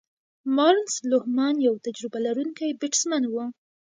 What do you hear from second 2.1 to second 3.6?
لرونکی بیټسمېن وو.